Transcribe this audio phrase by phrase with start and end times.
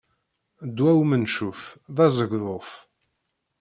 [0.67, 1.61] Ddwa umencuf
[1.95, 2.69] d azegḍuf.